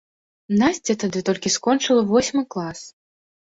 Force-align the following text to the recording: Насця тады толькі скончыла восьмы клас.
Насця 0.61 0.95
тады 1.03 1.19
толькі 1.29 1.53
скончыла 1.57 2.01
восьмы 2.15 2.43
клас. 2.57 2.79